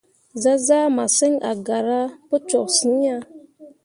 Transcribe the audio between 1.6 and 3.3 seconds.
gara pu toksyiŋ ah.